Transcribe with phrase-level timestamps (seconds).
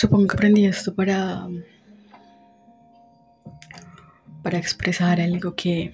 [0.00, 1.46] supongo que aprendí esto para
[4.42, 5.92] para expresar algo que,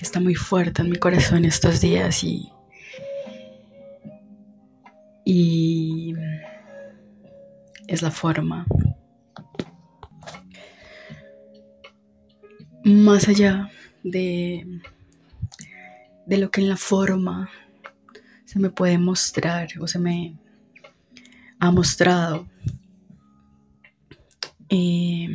[0.00, 2.50] está muy fuerte en mi corazón estos días y
[5.24, 6.12] y
[7.86, 8.66] es la forma.
[12.82, 13.70] Más allá
[14.02, 14.66] de,
[16.26, 17.48] de lo que en la forma
[18.44, 20.34] se me puede mostrar o se me
[21.60, 22.48] ha mostrado.
[24.74, 25.28] Eh,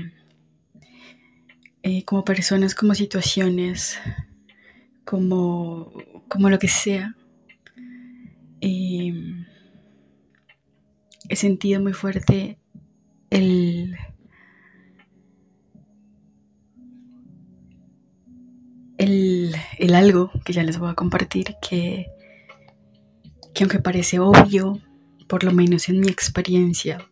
[1.84, 4.00] eh, como personas, como situaciones,
[5.06, 5.94] como,
[6.28, 7.16] como lo que sea.
[8.62, 9.14] Eh,
[11.30, 12.58] he sentido muy fuerte
[13.30, 13.96] el,
[18.98, 22.08] el, el, algo que ya les voy a compartir que,
[23.54, 24.82] que aunque parece obvio,
[25.28, 27.08] por lo menos en mi experiencia,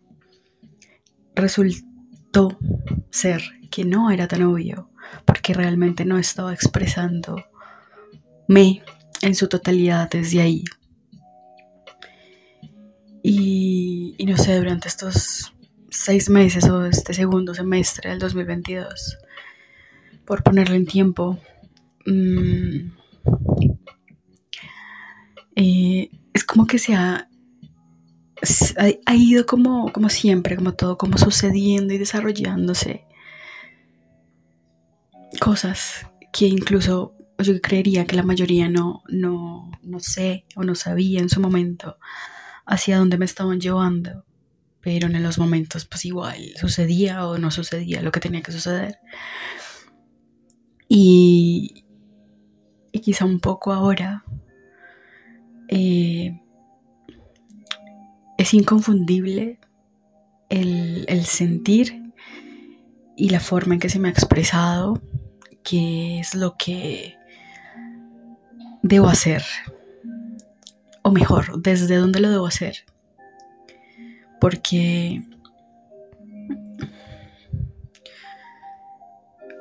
[3.09, 3.41] ser
[3.71, 4.89] que no era tan obvio,
[5.25, 7.43] porque realmente no estaba expresando
[8.47, 8.83] me
[9.21, 10.63] en su totalidad desde ahí.
[13.23, 15.53] Y, no sé, durante estos
[15.89, 19.17] seis meses o este segundo semestre del 2022,
[20.25, 21.39] por ponerlo en tiempo,
[22.05, 22.91] mmm,
[25.55, 27.27] eh, es como que se ha,
[29.05, 33.05] ha, ido como, como siempre, como todo, como sucediendo y desarrollándose
[35.39, 41.19] cosas que incluso yo creería que la mayoría no, no, no sé o no sabía
[41.19, 41.97] en su momento
[42.65, 44.25] hacia dónde me estaban llevando,
[44.81, 48.99] pero en los momentos pues igual sucedía o no sucedía lo que tenía que suceder.
[50.87, 51.85] Y,
[52.91, 54.23] y quizá un poco ahora
[55.67, 56.04] eh,
[58.45, 59.57] es inconfundible
[60.49, 62.13] el, el sentir
[63.17, 65.01] y la forma en que se me ha expresado,
[65.63, 67.17] que es lo que
[68.83, 69.43] debo hacer
[71.01, 72.85] o mejor, desde dónde lo debo hacer.
[74.39, 75.23] Porque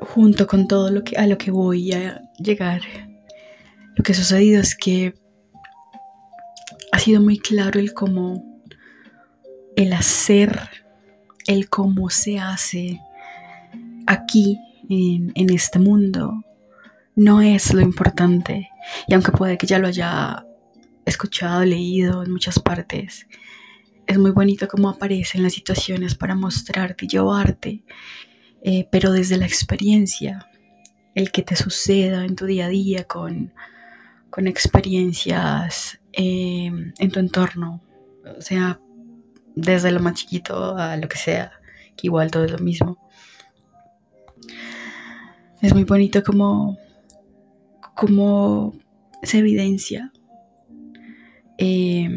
[0.02, 2.82] junto con todo lo que a lo que voy a llegar,
[3.96, 5.14] lo que ha sucedido es que
[6.92, 8.53] ha sido muy claro el cómo
[9.76, 10.58] el hacer,
[11.46, 13.00] el cómo se hace
[14.06, 14.58] aquí
[14.88, 16.44] en, en este mundo
[17.16, 18.70] no es lo importante.
[19.06, 20.44] Y aunque puede que ya lo haya
[21.04, 23.26] escuchado, leído en muchas partes.
[24.06, 27.84] Es muy bonito cómo aparecen las situaciones para mostrarte y llevarte,
[28.62, 30.48] eh, pero desde la experiencia,
[31.14, 33.54] el que te suceda en tu día a día con,
[34.30, 37.82] con experiencias eh, en tu entorno,
[38.36, 38.80] o sea,
[39.54, 41.52] desde lo más chiquito a lo que sea,
[41.96, 42.98] que igual todo es lo mismo.
[45.60, 46.76] Es muy bonito como,
[49.22, 50.12] se evidencia
[51.56, 52.08] eh,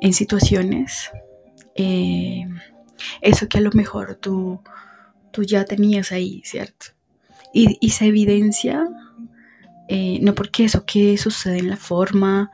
[0.00, 1.10] en situaciones,
[1.74, 2.46] eh,
[3.20, 4.62] eso que a lo mejor tú,
[5.32, 6.86] tú ya tenías ahí, ¿cierto?
[7.52, 8.88] Y, y se evidencia,
[9.88, 12.50] eh, no porque eso que sucede en la forma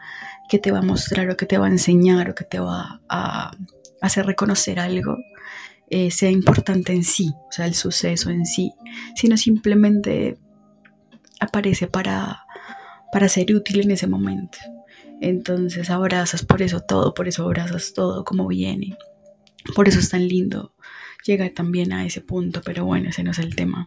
[0.53, 3.01] que te va a mostrar o que te va a enseñar o que te va
[3.09, 3.57] a
[4.03, 5.17] hacer reconocer algo,
[5.89, 8.75] eh, sea importante en sí, o sea, el suceso en sí,
[9.17, 10.37] sino simplemente
[11.41, 12.45] aparece para
[13.11, 14.59] para ser útil en ese momento.
[15.23, 18.99] Entonces abrazas por eso todo, por eso abrazas todo como viene.
[19.75, 20.75] Por eso es tan lindo
[21.25, 23.87] llegar también a ese punto, pero bueno, ese no es el tema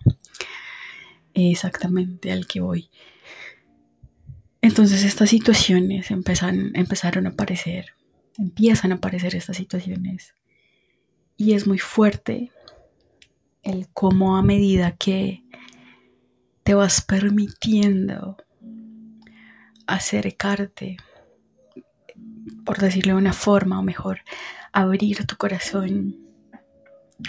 [1.36, 2.90] exactamente al que voy.
[4.66, 7.94] Entonces estas situaciones empezan, empezaron a aparecer,
[8.36, 10.34] empiezan a aparecer estas situaciones.
[11.38, 12.52] Y es muy fuerte
[13.62, 15.44] el cómo a medida que
[16.64, 18.38] te vas permitiendo
[19.86, 20.98] acercarte,
[22.66, 24.22] por decirlo de una forma, o mejor,
[24.74, 26.18] abrir tu corazón,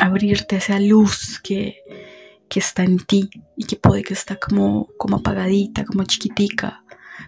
[0.01, 1.83] abrirte a esa luz que,
[2.49, 3.29] que está en ti
[3.59, 6.83] y que puede que está como, como apagadita, como chiquitica,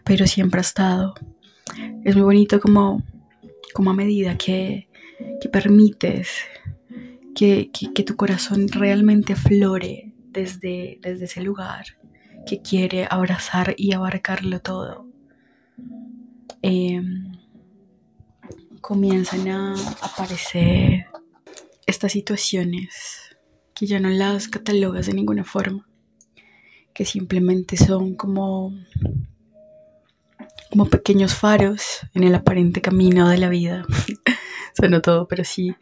[0.05, 1.15] pero siempre ha estado.
[2.05, 3.03] Es muy bonito como,
[3.75, 4.89] como a medida que,
[5.41, 6.29] que permites
[7.35, 11.85] que, que, tu corazón realmente aflore desde, desde ese lugar
[12.47, 15.09] que quiere abrazar y abarcarlo todo
[16.63, 17.01] eh,
[18.81, 21.07] comienzan a aparecer
[21.87, 23.37] estas situaciones
[23.75, 25.89] que ya no las catalogas de ninguna forma,
[26.93, 28.73] que simplemente son como,
[30.71, 33.85] como pequeños faros en el aparente camino de la vida.
[34.79, 35.75] suena todo, pero sí,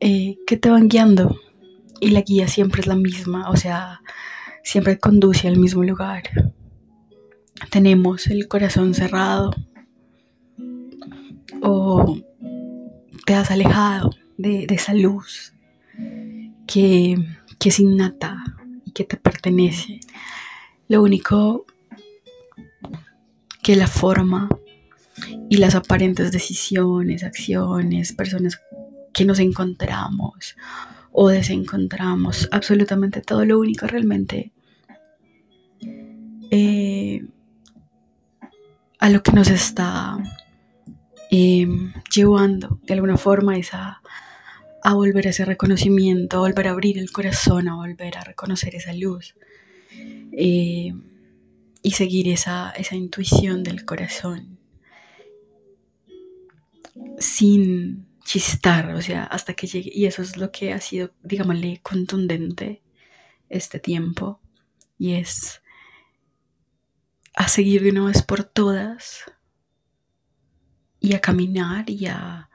[0.00, 1.38] eh, que te van guiando
[2.00, 4.00] y la guía siempre es la misma, o sea,
[4.62, 6.24] siempre conduce al mismo lugar.
[7.70, 9.54] Tenemos el corazón cerrado
[11.62, 12.18] o
[13.24, 15.54] te has alejado de, esa luz
[16.66, 17.16] que,
[17.58, 18.42] que es innata
[18.84, 20.00] y que te pertenece.
[20.88, 21.64] Lo único
[23.66, 24.48] que la forma
[25.50, 28.60] y las aparentes decisiones, acciones, personas
[29.12, 30.54] que nos encontramos
[31.10, 34.52] o desencontramos, absolutamente todo lo único realmente
[36.52, 37.26] eh,
[39.00, 40.16] a lo que nos está
[41.32, 44.00] em, llevando de alguna forma es a,
[44.94, 48.92] volver a ese reconocimiento, a volver a abrir el corazón, a volver a reconocer esa
[48.92, 49.34] luz.
[50.30, 50.92] Eh,
[51.86, 54.58] y seguir esa, esa intuición del corazón
[57.20, 59.92] sin chistar, o sea, hasta que llegue.
[59.94, 62.82] Y eso es lo que ha sido, digámosle, contundente
[63.48, 64.40] este tiempo.
[64.98, 65.62] Y es
[67.36, 69.22] a seguir de una vez por todas
[70.98, 72.50] y a caminar y a,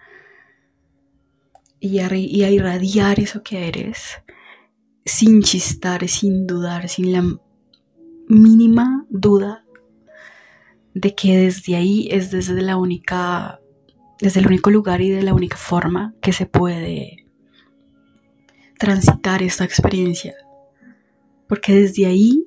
[1.79, 4.17] y a, y a irradiar eso que eres
[5.05, 7.39] sin chistar, sin dudar, sin la
[8.31, 9.65] mínima duda
[10.93, 13.59] de que desde ahí es desde la única
[14.21, 17.25] desde el único lugar y de la única forma que se puede
[18.77, 20.35] transitar esta experiencia.
[21.47, 22.45] Porque desde ahí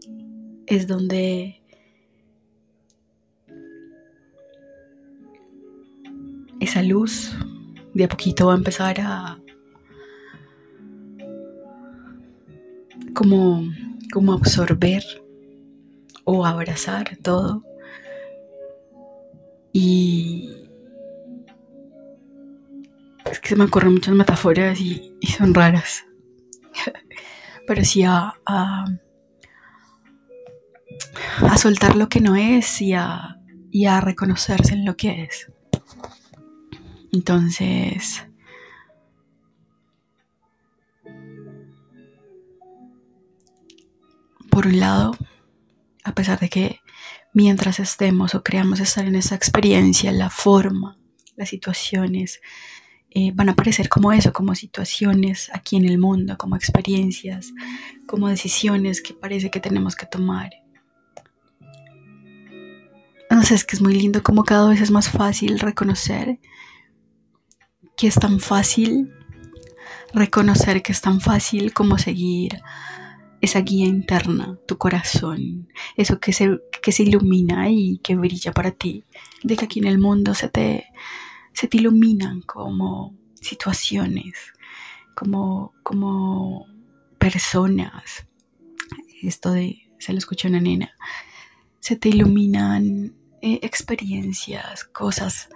[0.67, 1.61] es donde
[6.61, 7.37] esa luz
[7.93, 9.39] de a poquito va a empezar a
[13.15, 13.65] como,
[14.13, 15.24] como absorber
[16.25, 17.62] o abrazar todo.
[19.73, 20.69] Y
[23.31, 26.05] es que se me ocurren muchas metáforas y, son raras.
[27.67, 28.85] Pero sí a, a,
[31.56, 33.41] soltar lo que no es y a,
[33.71, 35.50] y a reconocerse en lo que es.
[37.12, 38.26] Entonces,
[44.50, 45.17] por un lado,
[46.05, 46.81] a pesar de que
[47.33, 50.99] mientras estemos o creamos estar en esa experiencia, la forma,
[51.37, 52.41] las situaciones,
[53.11, 57.53] eh, van a aparecer como eso, como situaciones aquí en el mundo, como experiencias,
[58.06, 60.51] como decisiones que parece que tenemos que tomar.
[63.31, 66.39] No sé, es que es muy lindo como cada vez es más fácil reconocer
[67.97, 69.12] que es tan fácil
[70.12, 72.61] reconocer que es tan fácil como seguir
[73.41, 78.71] esa guía interna, tu corazón, eso que se, que se ilumina y que brilla para
[78.71, 79.05] ti,
[79.43, 80.87] de que aquí en el mundo se te,
[81.53, 84.35] se te iluminan como situaciones,
[85.15, 86.67] como, como
[87.19, 88.27] personas.
[89.23, 90.93] Esto de, se lo escuchó una nena,
[91.81, 95.49] se te iluminan eh, experiencias, cosas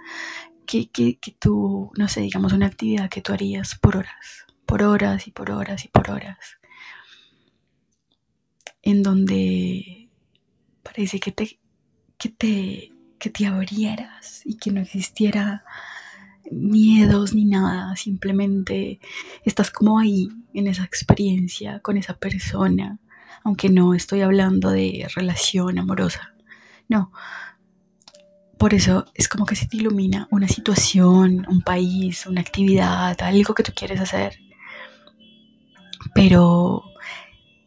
[0.65, 4.83] que, que, que tú, no sé, digamos una actividad que tú harías por horas, por
[4.83, 6.58] horas y por horas y por horas,
[8.89, 10.09] en donde
[10.83, 11.59] parece que te,
[12.17, 15.63] que te que te abrieras y que no existiera
[16.49, 18.99] miedos ni nada, simplemente
[19.43, 22.97] estás como ahí en esa experiencia con esa persona,
[23.43, 26.33] aunque no estoy hablando de relación amorosa,
[26.87, 27.11] no.
[28.57, 33.53] Por eso es como que se te ilumina una situación, un país, una actividad, algo
[33.53, 34.37] que tú quieres hacer.
[36.13, 36.83] Pero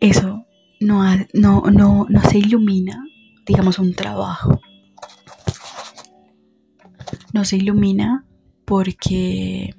[0.01, 0.42] eso
[0.83, 3.05] no, no, no, no se ilumina,
[3.47, 4.61] digamos, un trabajo
[7.33, 8.25] no se ilumina
[8.65, 9.75] porque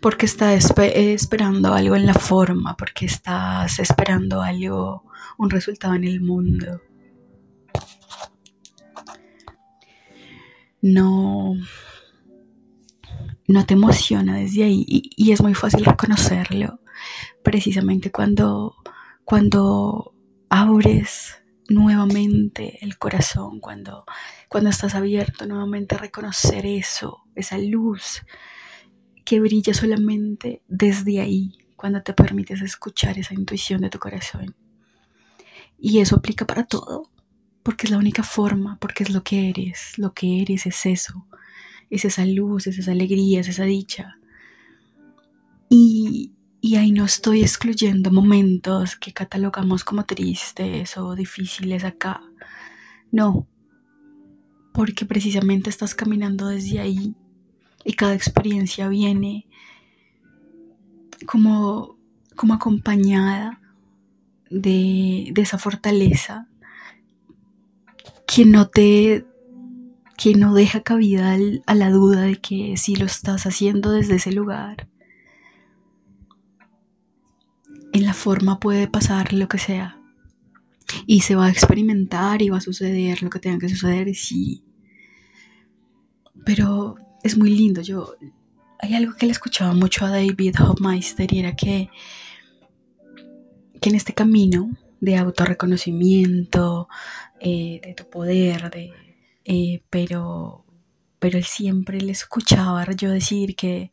[0.00, 5.04] porque estás esperando algo en la forma, porque estás esperando algo,
[5.38, 6.80] un resultado en el mundo.
[10.82, 11.54] No,
[13.52, 16.80] no te emociona desde ahí y, es muy fácil reconocerlo,
[17.42, 18.76] precisamente cuando,
[19.24, 20.14] cuando
[20.48, 24.04] abres nuevamente el corazón, cuando,
[24.48, 28.22] cuando estás abierto nuevamente a reconocer eso, esa luz
[29.24, 34.54] que brilla solamente desde ahí, cuando te permites escuchar esa intuición de tu corazón.
[35.78, 37.10] Y eso aplica para todo,
[37.62, 41.26] porque es la única forma, porque es lo que eres, lo que eres es eso,
[41.92, 44.18] es esa luz, es esa alegría, es esa dicha.
[45.68, 46.32] Y,
[46.62, 52.22] y ahí no estoy excluyendo momentos que catalogamos como tristes o difíciles acá.
[53.10, 53.46] No.
[54.72, 57.14] porque precisamente estás caminando desde ahí
[57.84, 59.46] y cada experiencia viene
[61.26, 61.98] como,
[62.36, 63.60] como acompañada
[64.48, 66.48] de, de esa fortaleza
[68.26, 69.26] que no te
[70.22, 71.36] que no deja cabida
[71.66, 74.86] a la duda de que si lo estás haciendo desde ese lugar,
[77.92, 79.98] en la forma puede pasar lo que sea.
[81.06, 84.62] Y se va a experimentar y va a suceder lo que tenga que suceder, sí.
[86.44, 87.82] Pero es muy lindo.
[87.82, 88.14] Yo
[88.78, 91.90] hay algo que le escuchaba mucho a David Hofmeister y era que,
[93.80, 96.88] que en este camino de autorreconocimiento,
[97.40, 98.92] eh, de tu poder, de
[99.44, 100.64] eh, pero,
[101.18, 103.92] pero él siempre le escuchaba yo decir que,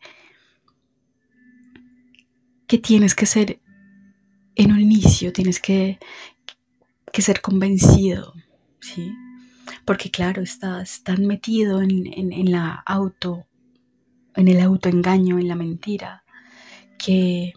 [2.68, 3.60] que tienes que ser,
[4.56, 6.00] en un inicio, tienes que,
[7.12, 8.34] que ser convencido,
[8.80, 9.12] ¿sí?
[9.86, 13.46] Porque claro, estás tan metido en, en la auto,
[14.36, 16.24] en el autoengaño, en la mentira,
[16.98, 17.54] que,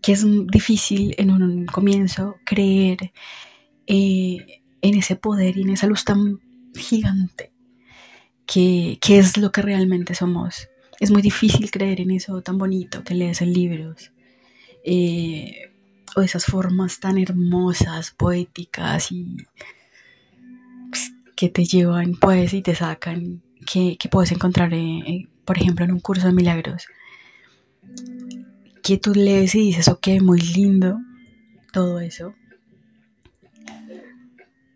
[0.00, 3.12] que es difícil en un comienzo creer
[3.86, 6.40] eh, en ese poder y en esa luz tan
[6.74, 7.54] gigante
[8.46, 10.68] que, es lo que realmente somos.
[11.00, 14.12] Es muy difícil creer en eso tan bonito que lees en libros.
[14.84, 15.72] Eh,
[16.16, 19.36] o esas formas tan hermosas, poéticas y
[20.90, 24.70] pues, que te llevan pues y te sacan, que, puedes encontrar,
[25.44, 26.86] por ejemplo, en un curso de milagros.
[28.82, 30.98] Que tú lees y dices, ok, muy lindo,
[31.72, 32.34] todo eso.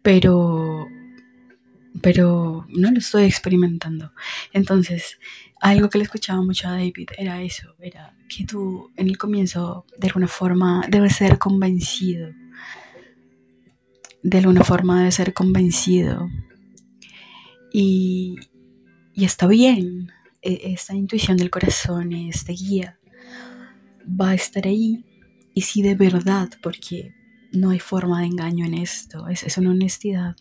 [0.02, 0.88] Pero
[2.02, 4.12] pero no lo estoy experimentando.
[4.52, 5.18] Entonces,
[5.60, 9.86] algo que le escuchaba mucho a David era eso, era que tú en el comienzo
[9.96, 12.30] de alguna forma debes ser convencido.
[14.22, 16.28] De alguna forma debes ser convencido.
[17.72, 18.36] Y,
[19.14, 20.10] y está bien,
[20.42, 22.98] e, esta intuición del corazón, este guía,
[24.08, 25.04] va a estar ahí.
[25.54, 27.14] Y si de verdad, porque
[27.52, 30.36] no hay forma de engaño en esto, es, es una honestidad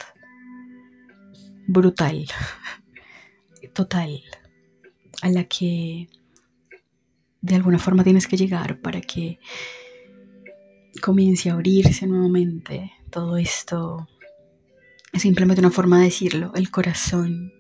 [1.68, 2.26] brutal,
[3.74, 4.24] total,
[5.22, 6.10] a la que
[7.42, 9.40] de alguna forma tienes que llegar para que
[11.02, 14.08] comience a abrirse nuevamente todo esto.
[15.14, 17.54] Es simplemente una forma de decirlo, el corazón,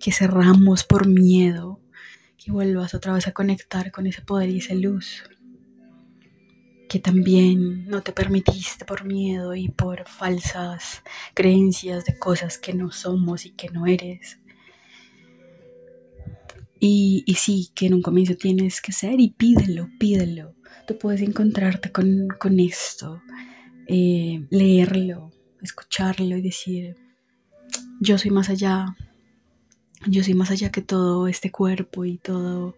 [0.00, 1.80] que cerramos por miedo,
[2.36, 5.24] que vuelvas otra vez a conectar con ese poder y esa luz
[6.88, 11.02] que también no te permitiste por miedo y por falsas
[11.34, 14.38] creencias de cosas que no somos y que no eres.
[16.80, 20.54] Y, sí, que en un comienzo tienes que ser y pídelo, pídelo.
[20.86, 23.20] Tú puedes encontrarte con, esto,
[23.86, 26.96] eh, leerlo, escucharlo y decir,
[28.00, 28.96] yo soy más allá,
[30.06, 32.76] yo soy más allá que todo este cuerpo y todo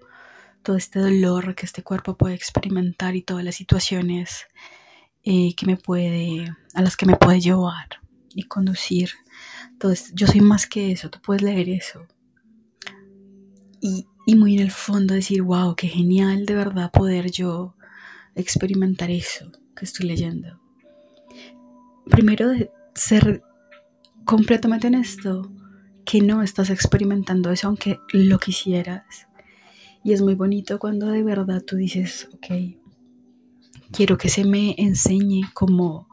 [0.62, 4.46] todo este dolor que este cuerpo puede experimentar y todas las situaciones
[5.22, 8.00] eh, que me puede, a las que me puede llevar
[8.34, 9.10] y conducir.
[9.72, 12.06] Entonces, yo soy más que eso, tú puedes leer eso.
[13.80, 17.74] Y, y muy en el fondo decir, wow, qué genial de verdad poder yo
[18.34, 20.60] experimentar eso que estoy leyendo.
[22.06, 23.42] Primero de ser
[24.24, 25.50] completamente honesto,
[26.04, 29.28] que no estás experimentando eso aunque lo quisieras
[30.02, 32.46] y es muy bonito cuando de verdad tú dices, ok,
[33.92, 36.08] quiero que se me enseñe cómo,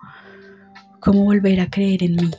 [1.00, 2.32] cómo volver a creer en mí.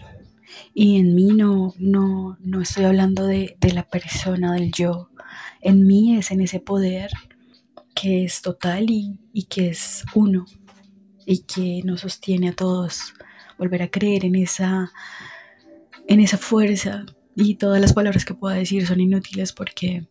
[0.74, 5.10] Y en mí no, no, no estoy hablando de, de la persona, del yo.
[5.60, 7.10] En mí es en ese poder
[7.94, 10.46] que es total y, y, que es uno
[11.26, 13.14] y que nos sostiene a todos.
[13.58, 14.92] Volver a creer en esa,
[16.06, 20.06] en esa fuerza y todas las palabras que pueda decir son inútiles porque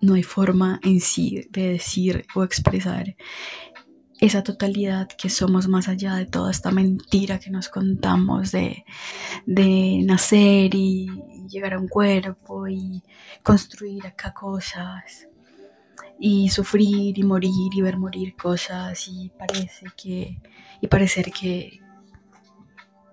[0.00, 3.16] no hay forma en sí de decir o expresar
[4.20, 8.84] esa totalidad que somos más allá de toda esta mentira que nos contamos de,
[9.46, 11.08] nacer y
[11.48, 13.02] llegar a un cuerpo y
[13.42, 15.26] construir acá cosas
[16.18, 20.38] y sufrir y morir y ver morir cosas y parece que
[20.80, 21.80] y parecer que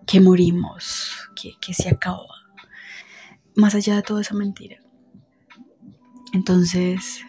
[0.06, 2.28] que morimos que, que se acaba
[3.56, 4.78] más allá de toda esa mentira
[6.34, 7.22] entonces,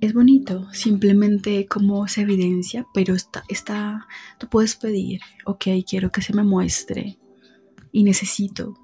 [0.00, 4.06] es bonito, simplemente como se evidencia, pero está, está,
[4.38, 7.18] tú puedes pedir, ok, quiero que se me muestre
[7.92, 8.74] y necesito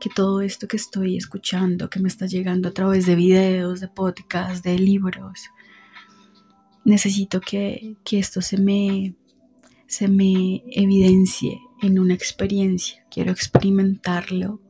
[0.00, 3.88] que todo esto que estoy escuchando, que me está llegando a través de videos, de
[3.88, 5.50] podcasts, de libros,
[6.84, 9.14] necesito que, que esto se me,
[9.86, 14.60] se me evidencie en una experiencia, quiero experimentarlo.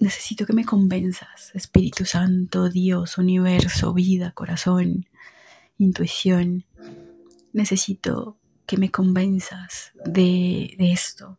[0.00, 5.06] Necesito que me convenzas, Espíritu Santo, Dios, universo, vida, corazón,
[5.76, 6.64] intuición.
[7.52, 11.38] Necesito que me convenzas de, esto.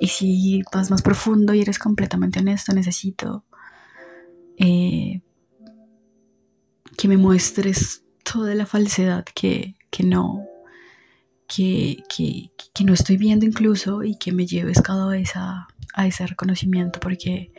[0.00, 3.44] Y si vas más profundo y eres completamente honesto, necesito
[4.58, 5.22] eh,
[6.96, 10.46] que me muestres toda la falsedad que, no,
[11.46, 12.02] que,
[12.84, 17.52] no estoy viendo incluso y que me lleves cada vez a, a, ese reconocimiento porque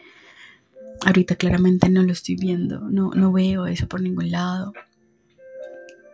[1.06, 4.74] ahorita claramente no lo estoy viendo, no, no veo eso por ningún lado.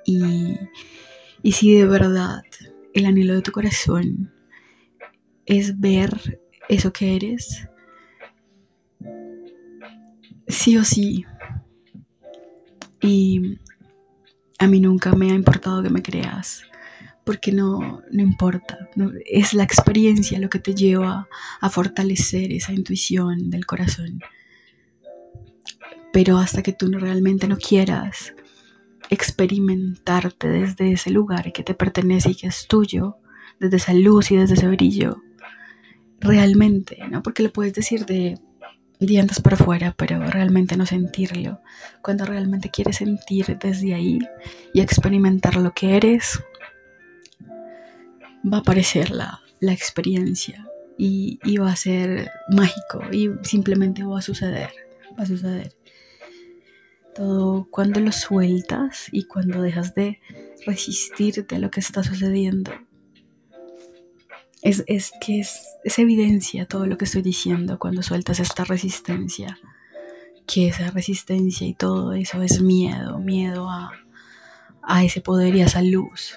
[0.06, 0.58] Y,
[1.42, 2.44] y si de verdad
[2.94, 4.32] el anhelo de tu corazón
[5.46, 6.40] es ver
[6.70, 7.68] eso que eres,
[10.48, 11.26] sí o sí.
[13.02, 13.60] Y
[14.60, 16.64] a mí nunca me ha importado que me creas,
[17.24, 18.90] porque no, no importa.
[19.26, 21.28] es la experiencia lo que te lleva
[21.62, 24.22] a fortalecer esa intuición del corazón.
[26.12, 28.34] Pero hasta que tú realmente no quieras
[29.10, 33.18] experimentarte desde ese lugar que te pertenece y que es tuyo,
[33.60, 35.22] desde esa luz y desde ese brillo,
[36.20, 37.22] realmente, ¿no?
[37.24, 38.40] Porque lo puedes decir de
[39.00, 41.60] dientes para afuera, pero realmente no sentirlo.
[42.02, 44.20] Cuando realmente quieres sentir desde ahí
[44.74, 46.42] y experimentar lo que eres,
[48.44, 54.20] va a aparecer la, la experiencia y, y va a ser mágico y simplemente va
[54.20, 54.72] a suceder,
[55.18, 55.74] va a suceder.
[57.16, 60.20] Todo cuando lo sueltas y cuando dejas de
[60.66, 62.72] resistirte a lo que está sucediendo.
[64.62, 69.60] Es, que es, evidencia todo lo que estoy diciendo cuando sueltas esta resistencia.
[70.48, 73.92] Que esa resistencia y todo eso es miedo, miedo a,
[74.82, 76.36] a ese poder y a esa luz.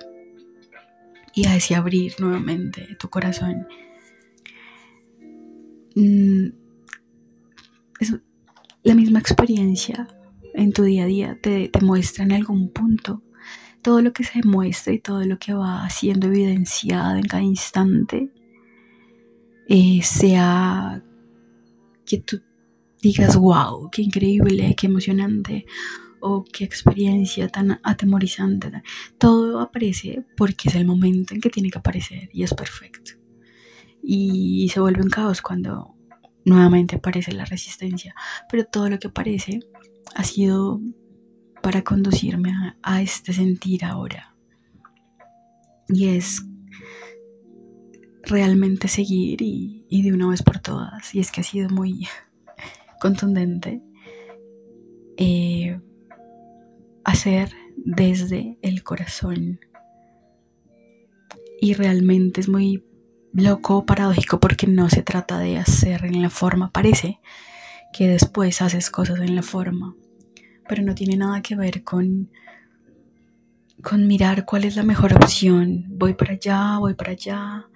[1.36, 3.68] Y a ese abrir nuevamente tu corazón.
[5.94, 6.48] Mm,
[8.00, 8.16] es
[8.82, 10.08] la misma experiencia
[10.56, 13.22] en tu día a día te, muestra en algún punto
[13.82, 18.32] todo lo que se muestra y todo lo que va siendo evidenciado en cada instante,
[19.68, 21.04] eh, sea
[22.04, 22.40] que tú
[23.00, 25.66] digas, wow, qué increíble, qué emocionante,
[26.28, 28.82] o qué experiencia tan atemorizante.
[29.18, 33.12] Todo aparece porque es el momento en que tiene que aparecer y es perfecto.
[34.02, 35.94] Y se vuelve un caos cuando
[36.44, 38.14] nuevamente aparece la resistencia,
[38.48, 39.60] pero todo lo que aparece
[40.14, 40.80] ha sido
[41.62, 44.34] para conducirme a, este sentir ahora.
[45.88, 46.44] Y es
[48.22, 51.14] realmente seguir y, de una vez por todas.
[51.14, 52.08] Y es que ha sido muy
[53.00, 53.80] contundente
[55.16, 55.80] eh,
[57.06, 59.60] hacer desde el corazón.
[61.60, 62.84] Y realmente es muy
[63.32, 67.20] loco, paradójico, porque no se trata de hacer en la forma, parece
[67.92, 69.94] que después haces cosas en la forma
[70.68, 72.30] pero no tiene nada que ver con,
[73.82, 75.84] con mirar cuál es la mejor opción.
[75.88, 77.66] Voy para allá, voy para allá,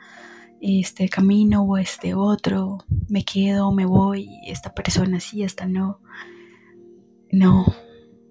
[0.61, 6.01] este camino o este otro, me quedo, me voy, esta persona sí, esta no.
[7.33, 7.65] No,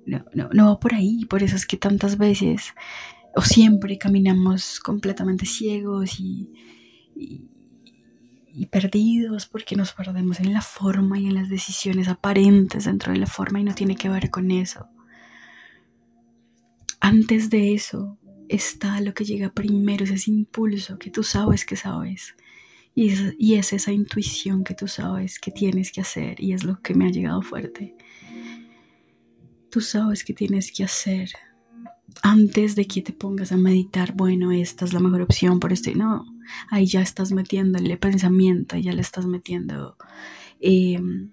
[0.10, 1.26] no, no, va por ahí.
[1.26, 2.74] Por eso es que tantas veces
[3.36, 6.50] o siempre caminamos completamente ciegos y
[8.72, 13.28] perdidos porque nos perdemos en la forma y en las decisiones aparentes dentro de la
[13.28, 14.88] forma y no tiene que ver con eso.
[17.00, 18.18] Antes de eso
[18.50, 22.36] está lo que llega primero, es ese impulso que tú sabes que sabes.
[22.94, 26.66] Y es, y es esa intuición que tú sabes que tienes que hacer y es
[26.66, 27.96] lo que me ha llegado fuerte.
[29.70, 31.32] Tú sabes que tienes que hacer
[32.22, 35.92] antes de que te pongas a meditar, bueno, esta es la mejor opción por esto.
[35.96, 36.26] No,
[36.70, 39.96] ahí ya estás metiéndole pensamiento, ya le estás metiendo
[40.60, 41.30] em,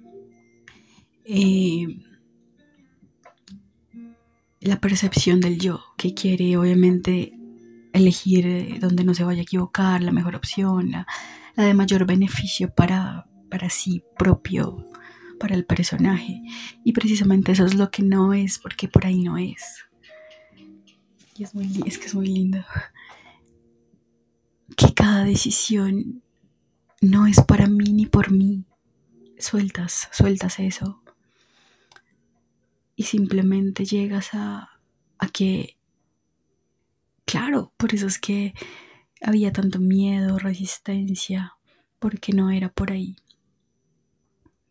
[1.25, 2.03] em,
[4.61, 7.33] la percepción del yo, que quiere obviamente
[7.92, 11.07] elegir eh, donde no se vaya a equivocar, la mejor opción, la,
[11.57, 14.87] de mayor beneficio para, para sí propio,
[15.38, 16.42] para el personaje.
[16.85, 19.85] Y precisamente eso es lo que no es, porque por ahí no es.
[21.37, 22.64] Y es, muy, es que es muy lindo
[24.75, 26.22] que cada decisión
[27.01, 28.64] no es para mí ni por mí.
[29.38, 31.03] Sueltas, sueltas eso.
[32.96, 34.81] Y simplemente llegas a,
[35.18, 35.77] a que,
[37.27, 38.55] claro, por eso es que
[39.20, 41.55] había tanto miedo, resistencia,
[41.99, 43.16] porque no era por ahí.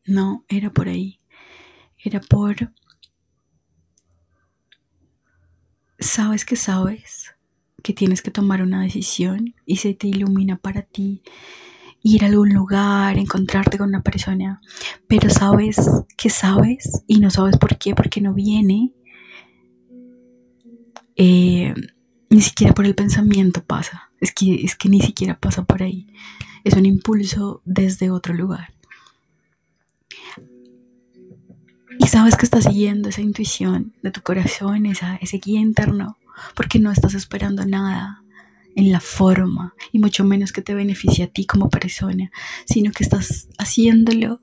[0.05, 1.19] No, era por ahí.
[1.97, 2.71] Era por...
[5.99, 7.35] Sabes que sabes
[7.81, 11.23] que tienes que tomar una decisión y se te ilumina para ti
[12.03, 14.61] ir a algún lugar, encontrarte con una persona,
[15.07, 15.77] pero sabes
[16.15, 18.93] que sabes y no sabes por qué, porque no viene.
[21.15, 21.73] Eh,
[22.29, 26.05] ni siquiera por el pensamiento pasa, es que, es que ni siquiera pasa por ahí,
[26.63, 28.74] es un impulso desde otro lugar.
[31.99, 36.17] Y sabes que estás siguiendo esa intuición de tu corazón, esa, ese guía interno,
[36.55, 38.21] porque no estás esperando nada
[38.75, 42.31] en la forma y mucho menos que te beneficie a ti como persona,
[42.65, 44.41] sino que estás haciéndolo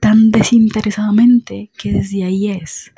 [0.00, 2.92] tan desinteresadamente que desde ahí es.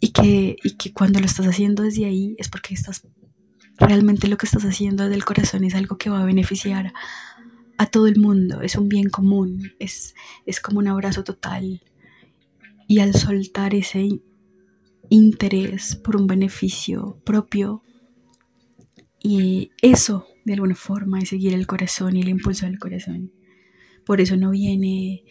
[0.00, 3.02] Y que, y que cuando lo estás haciendo desde ahí es porque estás
[3.78, 6.92] realmente lo que estás haciendo desde el corazón es algo que va a beneficiar
[7.78, 10.14] a todo el mundo, es un bien común, es,
[10.46, 11.80] es como un abrazo total.
[12.88, 14.08] Y al soltar ese
[15.08, 17.84] interés por un beneficio propio,
[19.22, 23.30] y eso de alguna forma es seguir el corazón y el impulso del corazón.
[24.04, 25.22] Por eso no viene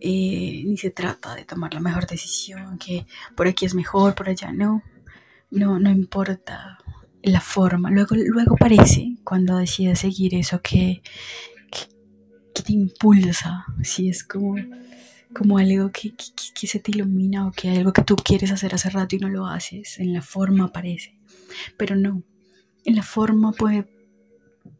[0.00, 4.28] eh, ni se trata de tomar la mejor decisión, que por aquí es mejor, por
[4.28, 4.82] allá no.
[5.50, 6.78] No, no importa
[7.22, 7.90] la forma.
[7.90, 11.02] Luego, luego parece cuando decides seguir eso que,
[11.70, 13.64] que, te impulsa.
[13.82, 14.56] Si es como,
[15.34, 18.74] como algo que, que, se te ilumina o que hay algo que tú quieres hacer
[18.74, 19.98] hace rato y no lo haces.
[19.98, 21.18] En la forma parece.
[21.76, 22.22] Pero no.
[22.84, 23.86] En la forma puede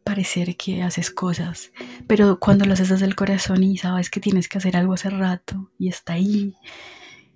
[0.03, 1.71] parecer que haces cosas,
[2.07, 5.09] pero cuando lo haces desde el corazón y sabes que tienes que hacer algo hace
[5.09, 6.55] rato y está ahí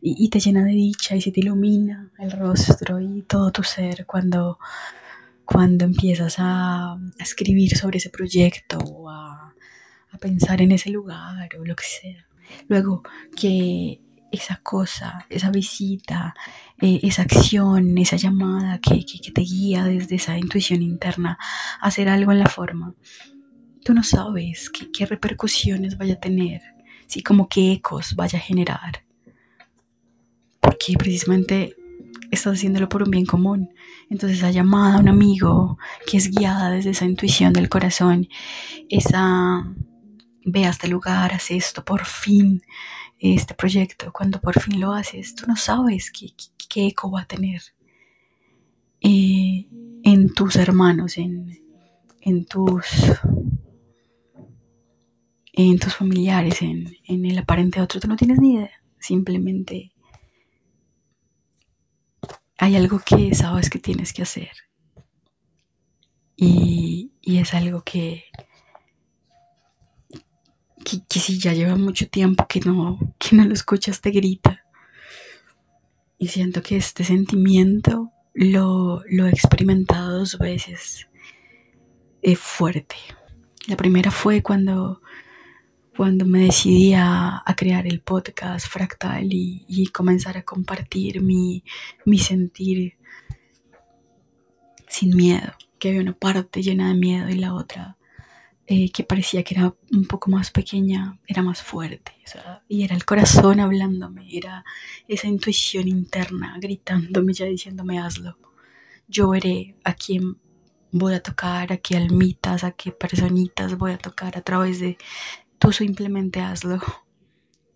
[0.02, 4.06] y, te llena de dicha y se te ilumina el rostro y todo tu ser
[4.06, 4.58] cuando,
[5.45, 9.54] cuando empiezas a, escribir sobre ese proyecto o a,
[10.12, 12.26] a pensar en ese lugar o lo que sea.
[12.67, 13.03] Luego
[13.35, 16.33] que esa cosa, esa visita,
[16.81, 21.37] eh, esa acción, esa llamada que, te guía desde esa intuición interna
[21.81, 22.95] a hacer algo en la forma.
[23.83, 26.61] Tú no sabes qué, repercusiones vaya a tener,
[27.07, 27.21] ¿sí?
[27.21, 29.03] como qué ecos vaya a generar.
[30.59, 31.75] Porque precisamente
[32.29, 33.73] estás haciéndolo por un bien común.
[34.09, 38.29] Entonces esa llamada a un amigo que es guiada desde esa intuición del corazón,
[38.89, 39.65] esa
[40.45, 42.62] ve a este lugar, haz esto, por fin
[43.19, 46.34] este proyecto, cuando por fin lo haces, tú no sabes qué,
[46.88, 47.62] eco va a tener
[49.01, 49.67] eh,
[50.04, 51.60] en tus hermanos, en,
[52.21, 52.86] en, tus
[55.54, 59.91] en tus familiares, en, en el aparente otro, tú no tienes ni idea, simplemente
[62.58, 64.51] hay algo que sabes que tienes que hacer.
[66.36, 68.25] Y, y es algo que,
[70.83, 74.65] que, si ya lleva mucho tiempo que no, que no lo escuchas, te grita.
[76.17, 81.07] Y siento que este sentimiento lo, lo he experimentado dos veces
[82.21, 82.95] es fuerte.
[83.67, 85.01] La primera fue cuando,
[85.95, 91.63] cuando me decidí a, crear el podcast fractal y, comenzar a compartir mi,
[92.05, 92.97] mi sentir
[94.87, 97.97] sin miedo, que había una parte llena de miedo y la otra
[98.73, 102.13] eh, que parecía que era un poco más pequeña, era más fuerte.
[102.69, 104.63] y era el corazón hablándome, era
[105.10, 108.38] esa intuición interna gritándome, ya diciéndome hazlo.
[109.10, 110.38] Yo veré a quién
[110.93, 114.97] voy a tocar, a qué almitas, a qué personitas voy a tocar a través de
[115.60, 116.79] tú simplemente hazlo.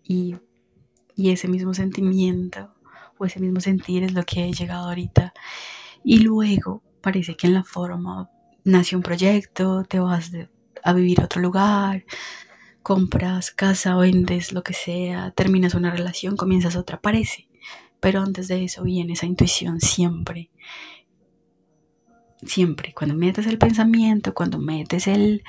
[0.02, 0.38] Y,
[1.18, 2.74] y ese mismo sentimiento
[3.18, 5.34] o ese mismo sentir es lo que he llegado ahorita.
[6.06, 8.30] Y luego parece que en la forma
[8.64, 10.55] nace un proyecto, te vas de,
[10.86, 12.06] a vivir a otro lugar,
[12.84, 17.50] compras casa, vendes lo que sea, terminas una relación, comienzas otra, parece.
[18.00, 20.52] Pero antes de eso viene esa intuición siempre.
[22.44, 22.94] Siempre.
[22.94, 25.44] Cuando metes el pensamiento, cuando metes el.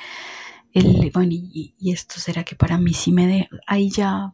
[0.72, 3.48] el bueno, y, esto será que para mí sí me de.
[3.66, 4.32] Ahí ya.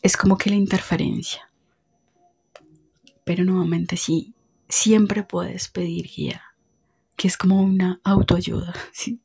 [0.00, 1.52] Es como que la interferencia.
[3.24, 4.34] Pero nuevamente sí.
[4.66, 6.49] Siempre puedes pedir guía
[7.20, 8.72] que es como una autoayuda.
[8.92, 9.20] ¿sí?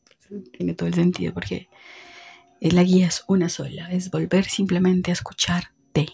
[0.58, 1.70] Tiene todo el sentido porque
[2.60, 6.08] la guía es una sola, es volver simplemente a escucharte,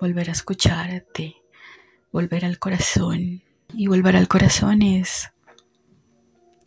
[0.00, 1.36] volver a escucharte,
[2.10, 3.42] volver al corazón.
[3.72, 5.30] Y volver al corazón es,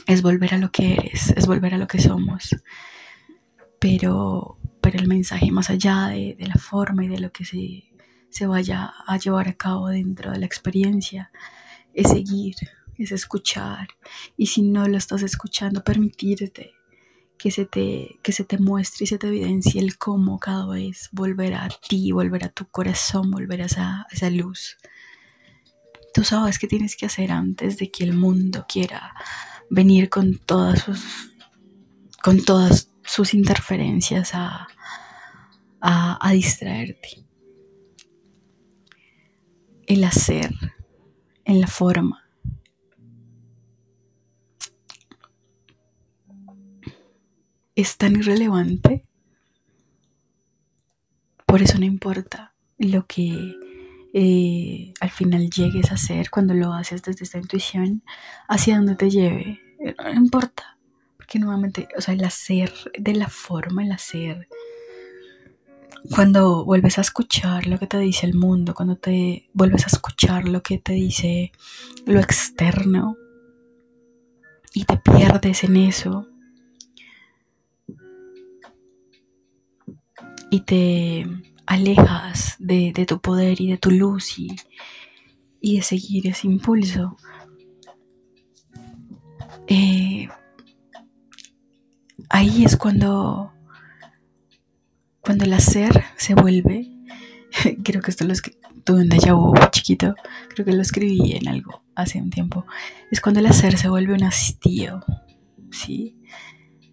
[0.07, 2.55] es volver a lo que eres, es volver a lo que somos.
[3.77, 7.91] Pero, pero el mensaje más allá de, de la forma y de lo que se,
[8.29, 11.29] se vaya a llevar a cabo dentro de la experiencia
[11.93, 12.55] es seguir,
[13.03, 13.89] es escuchar.
[14.37, 16.73] Y si no lo estás escuchando, permitirte
[17.37, 21.09] que se te, que se te muestre y se te evidencie el cómo cada vez
[21.11, 24.77] volver a ti, volver a tu corazón, volver a esa, esa luz.
[26.13, 29.13] Tú sabes qué tienes que hacer antes de que el mundo quiera
[29.69, 31.33] venir con todas sus
[32.21, 34.67] con todas sus interferencias a,
[35.81, 37.25] a distraerte.
[39.85, 40.53] El hacer
[41.43, 42.22] en la forma.
[47.75, 49.05] Es tan irrelevante.
[51.45, 53.55] Por eso no importa lo que
[54.13, 58.03] eh, al final llegues a hacer cuando lo haces desde esta intuición,
[58.47, 59.59] hacia donde te lleve.
[60.03, 60.77] No importa.
[61.17, 64.47] Porque nuevamente, o sea, el hacer de la forma, el hacer
[66.09, 70.47] cuando vuelves a escuchar lo que te dice el mundo, cuando te vuelves a escuchar
[70.47, 71.51] lo que te dice
[72.05, 73.17] lo externo
[74.73, 76.27] y te pierdes en eso
[80.53, 81.25] y te
[81.65, 84.55] alejas de, tu poder y de tu luz y,
[85.59, 87.17] y de seguir ese impulso.
[89.65, 90.27] Eh,
[92.29, 93.51] ahí es cuando
[95.21, 96.87] cuando el hacer se vuelve,
[97.83, 98.35] creo que esto lo
[98.83, 100.13] tuve un déjà chiquito,
[100.49, 102.67] creo que lo escribí en algo hace un tiempo,
[103.09, 105.03] es cuando el hacer se vuelve un hastío,
[105.71, 106.15] ¿sí?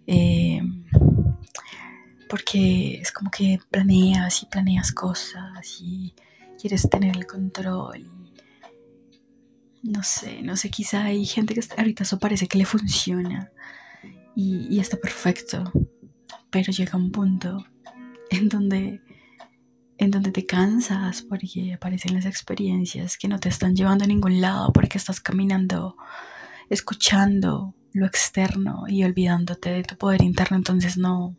[0.06, 0.62] Eh,
[2.30, 6.14] porque es como que planeas y planeas cosas y
[6.60, 8.08] quieres tener el control.
[9.82, 13.50] no sé, no sé, quizá hay gente que ahorita eso parece que le funciona
[14.36, 15.64] y, y está perfecto,
[16.50, 17.66] pero llega un punto
[18.30, 19.00] en donde,
[19.98, 24.40] en donde te cansas porque aparecen las experiencias que no te están llevando a ningún
[24.40, 25.96] lado porque estás caminando,
[26.68, 31.36] escuchando lo externo y olvidándote de tu poder interno, entonces no,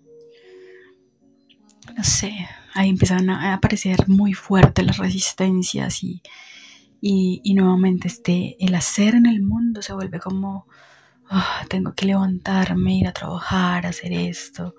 [1.95, 6.21] no sé, ahí empiezan a aparecer muy fuertes las resistencias y,
[7.01, 10.67] y, nuevamente este, el hacer en el mundo se vuelve como,
[11.29, 14.75] ah, tengo que levantarme, ir a trabajar, hacer esto,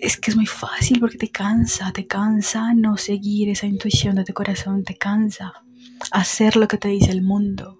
[0.00, 4.24] es que es muy fácil porque te cansa, te cansa no seguir esa intuición de
[4.24, 5.52] tu corazón, te cansa
[6.10, 7.78] hacer lo que te dice el mundo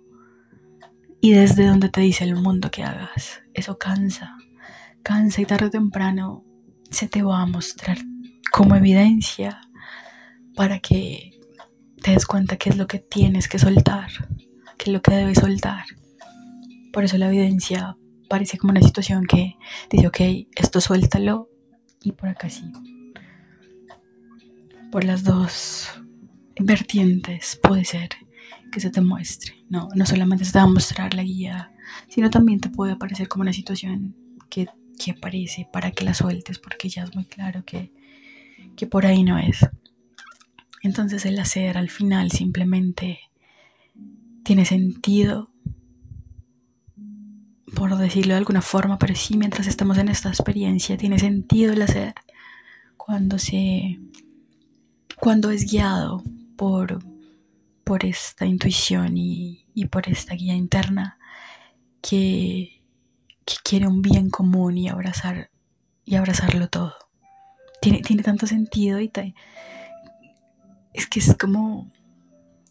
[1.21, 3.40] y desde donde te dice el mundo que hagas.
[3.55, 4.37] Eso cansa,
[5.03, 6.45] cansa y tarde o temprano
[6.90, 7.98] se te va a mostrar
[8.53, 9.61] como evidencia
[10.55, 11.38] para que
[12.03, 14.11] te des cuenta qué es lo que tienes que soltar,
[14.79, 15.85] qué es lo que debes soltar.
[16.92, 17.96] Por eso la evidencia
[18.29, 19.57] parece como una situación que
[19.90, 20.20] dice, ok,
[20.57, 21.48] esto suéltalo
[22.03, 22.70] y por acá sí.
[24.90, 25.88] Por las dos
[26.59, 28.11] vertientes puede ser
[28.72, 29.55] que se te muestre.
[29.68, 31.72] No, no solamente se te va a mostrar la guía,
[32.09, 34.16] sino también te puede aparecer como una situación
[34.48, 34.68] que,
[35.02, 37.90] que aparece para que la sueltes, porque ya es muy claro que,
[38.76, 39.66] que por ahí no es.
[40.82, 43.20] Entonces el hacer al final simplemente
[44.42, 45.50] tiene sentido
[47.74, 51.82] por decirlo de alguna forma, pero sí mientras estamos en esta experiencia tiene sentido el
[51.82, 52.14] hacer
[52.96, 53.98] cuando se
[55.16, 56.22] cuando es guiado
[56.56, 56.98] por
[57.84, 61.18] por esta intuición y, por esta guía interna
[62.00, 62.80] que,
[63.44, 65.50] que, quiere un bien común y abrazar
[66.05, 66.94] y abrazarlo todo.
[67.81, 69.11] Tiene, tiene tanto sentido y
[70.92, 71.90] es que es como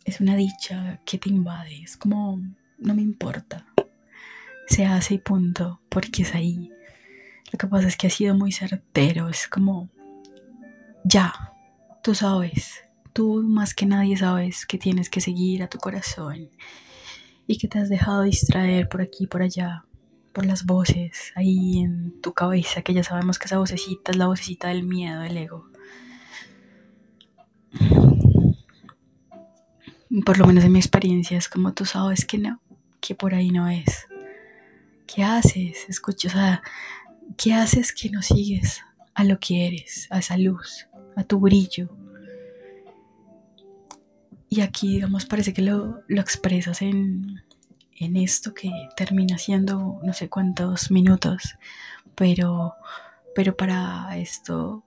[0.06, 2.40] es una dicha que te invade, es como
[2.78, 3.66] no me importa
[4.70, 6.72] se hace y punto, porque es ahí.
[7.52, 9.90] Lo que pasa es que ha sido muy certero, es como,
[11.04, 11.34] ya,
[12.04, 16.50] tú sabes, tú más que nadie sabes que tienes que seguir a tu corazón
[17.48, 19.86] y que te has dejado distraer por aquí, por allá,
[20.46, 24.70] las voces ahí en tu cabeza, que ya sabemos que esa vocecita es la vocecita
[24.70, 25.66] del miedo, del ego.
[30.26, 32.60] Por lo menos en mi experiencia es como tú sabes que no,
[33.00, 34.08] que por ahí no es.
[35.06, 35.86] ¿Qué haces?
[35.88, 36.62] Escucha, o sea,
[37.38, 38.82] ¿qué haces que no sigues
[39.14, 41.90] a lo que eres, a esa luz, a tu brillo?
[44.50, 47.44] Y aquí, digamos, parece que lo, expresas en,
[48.00, 51.58] en esto que termina siendo no sé cuántos minutos,
[52.16, 52.74] pero,
[53.36, 54.84] pero para esto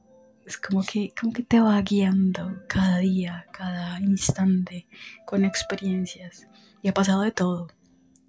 [0.46, 4.86] es como que, como que te va guiando cada día, cada instante
[5.26, 6.48] con experiencias.
[6.82, 7.68] Y ha pasado de todo,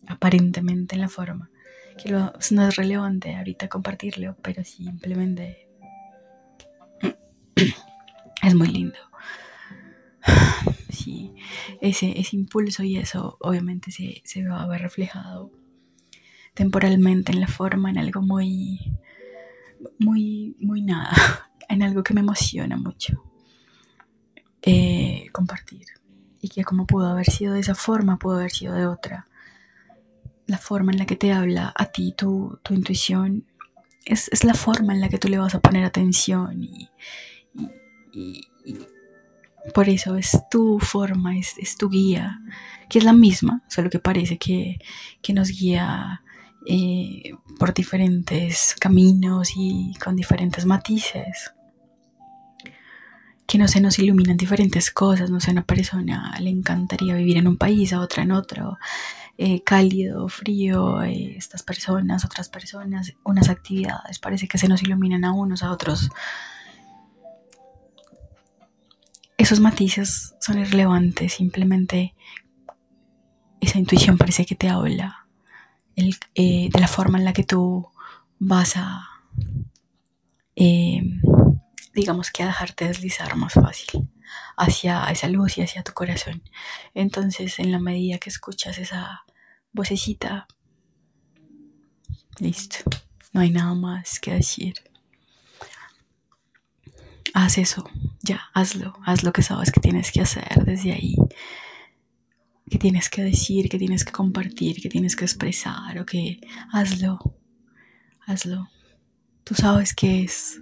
[0.08, 1.50] aparentemente en la forma
[1.98, 2.34] que no
[2.67, 5.67] es relevante ahorita compartirlo, pero simplemente
[8.43, 8.98] es muy lindo.
[10.94, 11.34] Sí,
[11.82, 15.52] ese, impulso y eso obviamente se, va a ver reflejado
[16.54, 18.80] temporalmente en la forma, en algo muy,
[19.98, 21.12] muy, muy nada,
[21.70, 23.24] en algo que me emociona mucho
[24.62, 25.88] eh, compartir.
[26.40, 29.28] Y que como pudo haber sido de esa forma, pudo haber sido de otra
[30.48, 33.46] la forma en la que te habla a ti tu, intuición
[34.06, 36.90] es, la forma en la que tú le vas a poner atención y,
[39.73, 42.39] por eso es tu forma, es, tu guía,
[42.89, 44.80] que es la misma, solo que parece que,
[45.34, 46.21] nos guía
[46.67, 51.54] eh, por diferentes caminos y con diferentes matices
[53.45, 57.47] que no se nos iluminan diferentes cosas, no sé, una persona le encantaría vivir en
[57.47, 58.80] un país, a otra en otro,
[59.38, 65.26] eh, cálido, frío, eh, estas personas, otras personas, unas actividades, parece que se nos iluminan
[65.26, 66.10] a unos, a otros.
[69.38, 72.15] Esos matices son irrelevantes, simplemente
[73.60, 75.28] esa intuición parece que te habla
[75.96, 77.88] eh, de la forma en la que tú
[78.39, 79.10] vas a
[81.93, 84.10] digamos que a dejarte deslizar más fácil
[84.58, 86.43] hacia esa luz y hacia tu corazón.
[86.93, 89.24] Entonces, en la medida que escuchas esa
[89.72, 90.48] vocecita,
[92.39, 92.78] listo,
[93.32, 94.74] no hay nada más que decir.
[97.34, 97.84] Haz eso,
[98.22, 101.16] ya, hazlo, haz lo que sabes que tienes que hacer desde ahí,
[102.70, 106.40] que tienes que decir, que tienes que compartir, que tienes que expresar, o que
[106.72, 107.20] hazlo,
[108.26, 108.70] hazlo.
[109.44, 110.62] Tú sabes qué es,